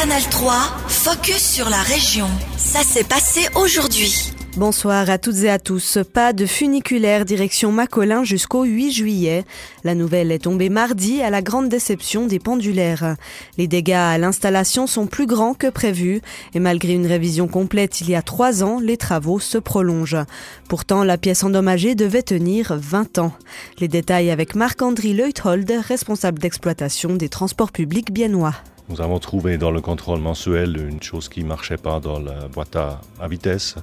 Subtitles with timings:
[0.00, 0.52] Canal 3,
[0.86, 2.28] focus sur la région.
[2.56, 4.32] Ça s'est passé aujourd'hui.
[4.56, 5.98] Bonsoir à toutes et à tous.
[6.14, 9.44] Pas de funiculaire direction Macolin jusqu'au 8 juillet.
[9.82, 13.16] La nouvelle est tombée mardi à la grande déception des pendulaires.
[13.56, 16.20] Les dégâts à l'installation sont plus grands que prévu
[16.54, 20.24] et malgré une révision complète il y a trois ans, les travaux se prolongent.
[20.68, 23.32] Pourtant, la pièce endommagée devait tenir 20 ans.
[23.80, 28.54] Les détails avec Marc-André Leuthold, responsable d'exploitation des transports publics biennois.
[28.88, 32.48] Nous avons trouvé dans le contrôle mensuel une chose qui ne marchait pas dans la
[32.48, 33.74] boîte à, à vitesse.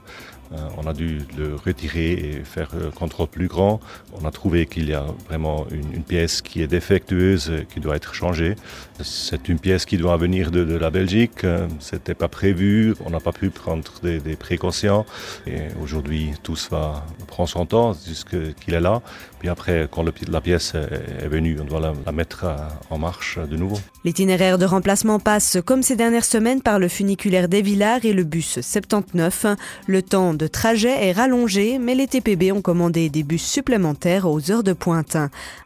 [0.54, 3.80] Euh, on a dû le retirer et faire un contrôle plus grand.
[4.22, 8.14] On a trouvé qu'il y a vraiment une, pièce qui est défectueuse, qui doit être
[8.14, 8.56] changée.
[9.02, 11.44] C'est une pièce qui doit venir de, la Belgique.
[11.44, 12.94] Euh, C'était pas prévu.
[13.06, 15.06] On n'a pas pu prendre des, précautions.
[15.48, 19.02] Et aujourd'hui, tout va prend son temps jusqu'il est là.
[19.40, 22.46] Puis après, quand la pièce est, venue, on doit la, la mettre
[22.90, 23.80] en marche de nouveau.
[24.04, 28.24] L'itinéraire de remplacement passe, comme ces dernières semaines, par le funiculaire des Villars et le
[28.24, 29.48] bus 79.
[29.88, 34.52] Le temps de trajet est rallongé, mais les TPB ont commandé des bus supplémentaires aux
[34.52, 35.18] heures de pointe.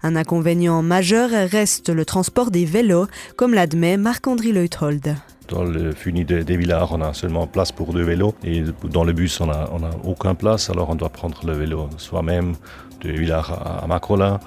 [0.03, 5.15] Un inconvénient majeur reste le transport des vélos, comme l'admet Marc-André Leuthold.
[5.47, 6.59] Dans le funi de, des
[6.91, 9.89] on a seulement place pour deux vélos et dans le bus, on n'a on a
[10.03, 12.53] aucun place, alors on doit prendre le vélo soi-même
[13.01, 14.39] de Villars à, à Macrolin.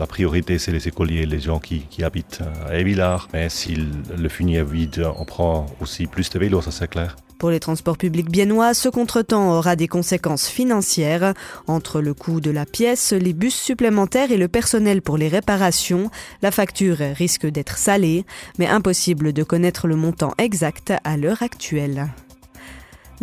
[0.00, 3.28] La priorité, c'est les écoliers, les gens qui, habitent à Évillard.
[3.34, 7.16] Mais si le funi est vide, on prend aussi plus de vélos, ça c'est clair.
[7.40, 11.32] Pour les transports publics biennois, ce contretemps aura des conséquences financières.
[11.66, 16.10] Entre le coût de la pièce, les bus supplémentaires et le personnel pour les réparations,
[16.42, 18.26] la facture risque d'être salée,
[18.58, 22.08] mais impossible de connaître le montant exact à l'heure actuelle.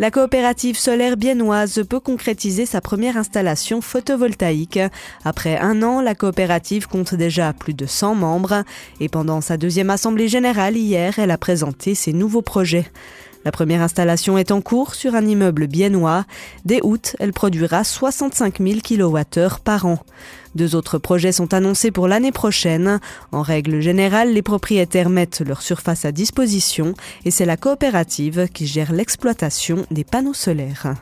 [0.00, 4.80] La coopérative solaire biennoise peut concrétiser sa première installation photovoltaïque.
[5.24, 8.64] Après un an, la coopérative compte déjà plus de 100 membres
[8.98, 12.90] et pendant sa deuxième assemblée générale hier, elle a présenté ses nouveaux projets.
[13.48, 16.26] La première installation est en cours sur un immeuble biennois.
[16.66, 20.00] Dès août, elle produira 65 000 kWh par an.
[20.54, 23.00] Deux autres projets sont annoncés pour l'année prochaine.
[23.32, 26.92] En règle générale, les propriétaires mettent leur surface à disposition
[27.24, 30.92] et c'est la coopérative qui gère l'exploitation des panneaux solaires.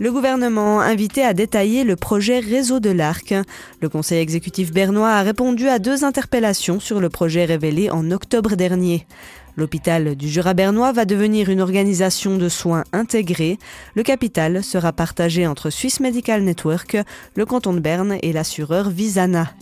[0.00, 3.34] Le gouvernement invité à détailler le projet Réseau de l'Arc.
[3.80, 8.54] Le conseil exécutif bernois a répondu à deux interpellations sur le projet révélé en octobre
[8.54, 9.08] dernier.
[9.56, 13.58] L'hôpital du Jura bernois va devenir une organisation de soins intégrée.
[13.96, 16.96] Le capital sera partagé entre Swiss Medical Network,
[17.34, 19.52] le canton de Berne et l'assureur Visana.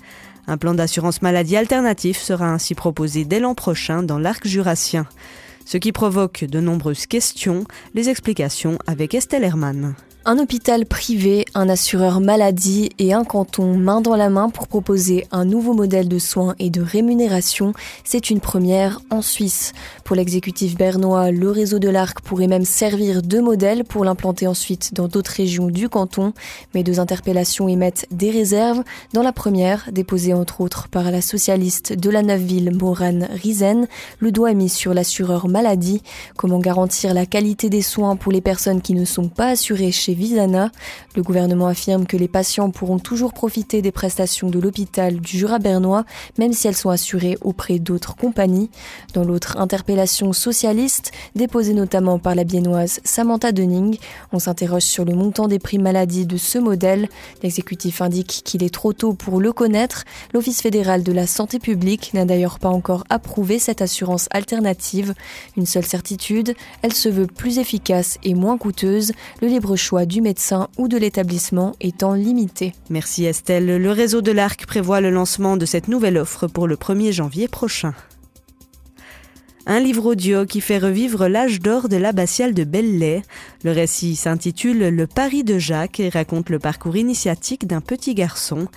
[0.46, 5.06] Un plan d'assurance maladie alternatif sera ainsi proposé dès l'an prochain dans l'arc jurassien.
[5.64, 7.64] Ce qui provoque de nombreuses questions,
[7.94, 9.94] les explications avec Estelle Hermann.
[10.28, 15.24] Un hôpital privé, un assureur maladie et un canton main dans la main pour proposer
[15.30, 19.72] un nouveau modèle de soins et de rémunération, c'est une première en Suisse.
[20.02, 24.94] Pour l'exécutif bernois, le réseau de l'Arc pourrait même servir de modèle pour l'implanter ensuite
[24.94, 26.32] dans d'autres régions du canton,
[26.74, 28.82] mais deux interpellations émettent des réserves.
[29.12, 33.86] Dans la première, déposée entre autres par la socialiste de la Neuville, Morane Rizen,
[34.18, 36.02] le doigt est mis sur l'assureur maladie.
[36.36, 40.15] Comment garantir la qualité des soins pour les personnes qui ne sont pas assurées chez
[40.16, 40.70] Visana.
[41.14, 45.58] Le gouvernement affirme que les patients pourront toujours profiter des prestations de l'hôpital du Jura
[45.58, 46.04] bernois,
[46.38, 48.70] même si elles sont assurées auprès d'autres compagnies.
[49.14, 53.98] Dans l'autre interpellation socialiste, déposée notamment par la biennoise Samantha Denning,
[54.32, 57.08] on s'interroge sur le montant des prix maladie de ce modèle.
[57.42, 60.04] L'exécutif indique qu'il est trop tôt pour le connaître.
[60.32, 65.14] L'Office fédéral de la santé publique n'a d'ailleurs pas encore approuvé cette assurance alternative.
[65.56, 69.12] Une seule certitude, elle se veut plus efficace et moins coûteuse.
[69.42, 72.72] Le libre choix du médecin ou de l'établissement étant limité.
[72.90, 73.66] Merci Estelle.
[73.66, 77.48] Le réseau de l'Arc prévoit le lancement de cette nouvelle offre pour le 1er janvier
[77.48, 77.94] prochain.
[79.68, 83.22] Un livre audio qui fait revivre l'âge d'or de l'abbatiale de Belley.
[83.64, 88.68] Le récit s'intitule Le Paris de Jacques et raconte le parcours initiatique d'un petit garçon.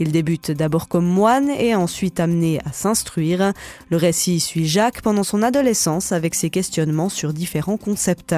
[0.00, 3.52] Il débute d'abord comme moine et ensuite amené à s'instruire.
[3.90, 8.34] Le récit suit Jacques pendant son adolescence avec ses questionnements sur différents concepts.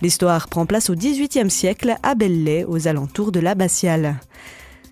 [0.00, 4.16] L'histoire prend place au XVIIIe siècle à Belley, aux alentours de l'abbatiale.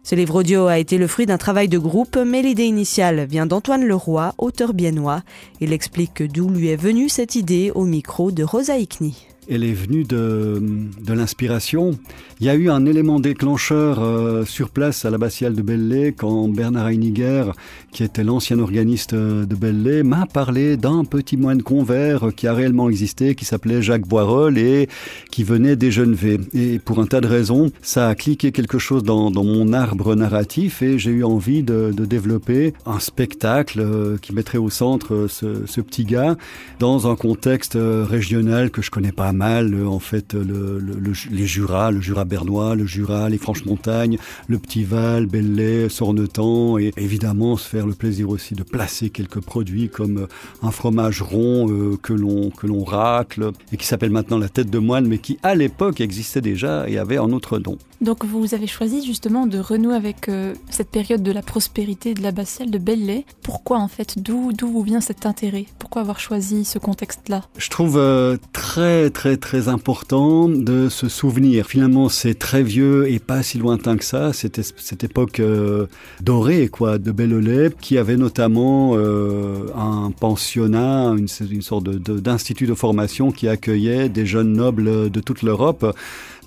[0.03, 3.47] Ce livre audio a été le fruit d'un travail de groupe, mais l'idée initiale vient
[3.47, 5.23] d'Antoine Leroy, auteur biennois.
[5.61, 9.30] Il explique d'où lui est venue cette idée au micro de Rosa Ikni.
[9.51, 10.63] Elle est venue de,
[11.05, 11.99] de l'inspiration.
[12.41, 16.49] Il y a eu un élément déclencheur euh, sur place à l'abbatiale de Belley quand
[16.49, 17.53] Bernard Heiniger,
[17.93, 22.89] qui était l'ancien organiste de Belley, m'a parlé d'un petit moine convert qui a réellement
[22.89, 24.89] existé, qui s'appelait Jacques Boirol et
[25.31, 26.39] qui venait des Genevais.
[26.55, 30.15] Et pour un tas de raisons, ça a cliqué quelque chose dans, dans mon arbre
[30.15, 35.15] narratif et j'ai eu envie de, de, développer un spectacle euh, qui mettrait au centre
[35.15, 36.37] euh, ce, ce, petit gars
[36.79, 41.91] dans un contexte régional que je connais pas mal, en fait, le, le, les Jura,
[41.91, 47.67] le Jura Bernois, le Jura, les Franches-Montagnes, le Petit Val, Belley, Sornetan, et évidemment se
[47.67, 50.27] faire le plaisir aussi de placer quelques produits comme euh,
[50.63, 54.69] un fromage rond euh, que l'on que l'on racle et qui s'appelle maintenant la tête
[54.69, 57.79] de moine, mais qui à l'époque existait déjà et avait un autre nom.
[58.01, 62.23] Donc vous avez choisi justement de renouer avec euh, cette période de la prospérité de
[62.23, 63.27] l'abbatiale de Belley.
[63.43, 65.67] Pourquoi en fait D'où d'où vous vient cet intérêt?
[65.79, 67.43] Pourquoi avoir choisi ce contexte-là?
[67.59, 71.67] Je trouve euh, très très très important de se souvenir.
[71.67, 74.33] Finalement, c'est très vieux et pas si lointain que ça.
[74.33, 75.87] C'était cette époque euh,
[76.21, 81.29] dorée quoi de Belley qui avait notamment euh, un pensionnat, une,
[81.63, 85.97] sorte d'institut de formation qui accueillait des jeunes nobles de toute l'Europe.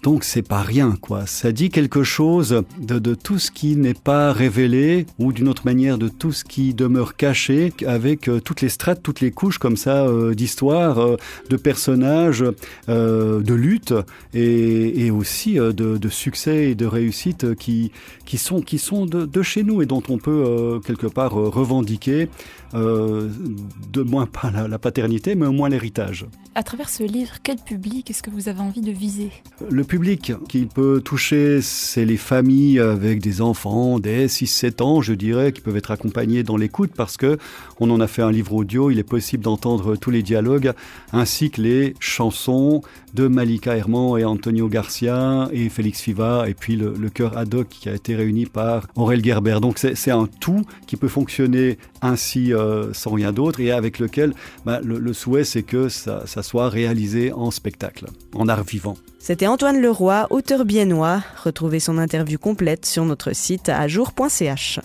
[0.03, 1.25] Donc c'est pas rien, quoi.
[1.25, 5.65] Ça dit quelque chose de, de tout ce qui n'est pas révélé ou d'une autre
[5.65, 9.59] manière de tout ce qui demeure caché avec euh, toutes les strates, toutes les couches
[9.59, 11.15] comme ça euh, d'histoire, euh,
[11.50, 12.44] de personnages,
[12.89, 13.94] de lutte
[14.33, 17.94] et, et aussi de, de, succès et de réussite qui,
[18.25, 22.27] qui sont, qui sont de, de chez nous et dont on peut quelque part revendiquer
[22.73, 26.25] de moins pas la, la paternité mais au moins l'héritage.
[26.55, 29.31] À travers ce livre, quel public est-ce que vous avez envie de viser?
[29.69, 35.13] Le public qui peut toucher, c'est les familles avec des enfants dès 6-7 ans, je
[35.13, 37.37] dirais, qui peuvent être accompagnés dans l'écoute parce que
[37.79, 40.73] on en a fait un livre audio, il est possible d'entendre tous les dialogues
[41.11, 42.81] ainsi que les chansons
[43.13, 47.53] de Malika Herman et Antonio Garcia et Félix Fiva et puis le, le chœur ad
[47.53, 49.59] hoc qui a été réuni par Aurel Gerber.
[49.61, 54.33] Donc c'est un tout qui peut fonctionner ainsi euh, sans rien d'autre et avec lequel
[54.65, 58.97] bah, le, souhait c'est que ça soit réalisé en spectacle, en art vivant.
[59.25, 61.23] C'était Antoine Leroy, auteur biennois.
[61.45, 64.81] Retrouvez son interview complète sur notre site à jour.ch.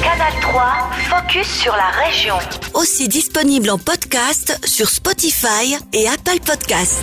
[0.00, 0.62] Canal 3,
[1.10, 2.36] focus sur la région.
[2.74, 7.02] Aussi disponible en podcast sur Spotify et Apple Podcast.